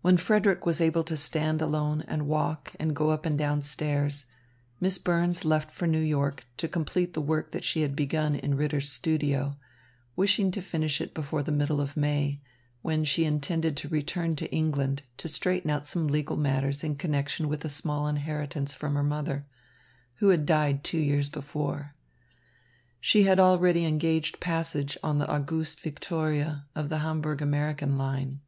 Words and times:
When 0.00 0.16
Frederick 0.16 0.64
was 0.64 0.80
able 0.80 1.04
to 1.04 1.18
stand 1.18 1.60
alone 1.60 2.00
and 2.08 2.26
walk 2.26 2.74
and 2.80 2.96
go 2.96 3.10
up 3.10 3.26
and 3.26 3.36
down 3.36 3.62
stairs, 3.62 4.24
Miss 4.80 4.96
Burns 4.96 5.44
left 5.44 5.70
for 5.70 5.86
New 5.86 6.00
York 6.00 6.46
to 6.56 6.66
complete 6.66 7.12
the 7.12 7.20
work 7.20 7.50
that 7.50 7.62
she 7.62 7.82
had 7.82 7.94
begun 7.94 8.34
in 8.36 8.56
Ritter's 8.56 8.88
studio, 8.88 9.58
wishing 10.16 10.50
to 10.52 10.62
finish 10.62 10.98
it 10.98 11.12
before 11.12 11.42
the 11.42 11.52
middle 11.52 11.78
of 11.78 11.94
May, 11.94 12.40
when 12.80 13.04
she 13.04 13.26
intended 13.26 13.76
to 13.76 13.88
return 13.90 14.34
to 14.36 14.50
England 14.50 15.02
to 15.18 15.28
straighten 15.28 15.68
out 15.70 15.86
some 15.86 16.08
legal 16.08 16.38
matters 16.38 16.82
in 16.82 16.96
connection 16.96 17.46
with 17.46 17.66
a 17.66 17.68
small 17.68 18.08
inheritance 18.08 18.72
from 18.74 18.94
her 18.94 19.02
mother, 19.04 19.44
who 20.20 20.30
had 20.30 20.46
died 20.46 20.82
two 20.82 20.96
years 20.98 21.28
before. 21.28 21.94
She 22.98 23.24
had 23.24 23.38
already 23.38 23.84
engaged 23.84 24.40
passage 24.40 24.96
on 25.02 25.18
the 25.18 25.28
Auguste 25.30 25.80
Victoria 25.80 26.64
of 26.74 26.88
the 26.88 27.00
Hamburg 27.00 27.42
American 27.42 27.98
line. 27.98 28.40